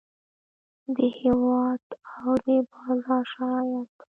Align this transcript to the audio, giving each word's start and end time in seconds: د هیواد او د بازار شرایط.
د 0.95 0.97
هیواد 1.21 1.83
او 2.15 2.29
د 2.45 2.47
بازار 2.69 3.23
شرایط. 3.33 3.93